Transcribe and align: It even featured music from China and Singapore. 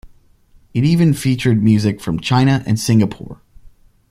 It 0.73 0.83
even 0.83 1.13
featured 1.13 1.61
music 1.61 2.01
from 2.01 2.19
China 2.19 2.63
and 2.65 2.79
Singapore. 2.79 3.39